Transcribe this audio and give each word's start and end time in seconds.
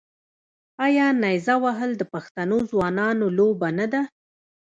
آیا 0.85 1.07
نیزه 1.21 1.55
وهل 1.63 1.91
د 1.97 2.03
پښتنو 2.13 2.57
ځوانانو 2.69 3.25
لوبه 3.37 3.69
نه 3.79 3.85
ده؟ 3.93 4.01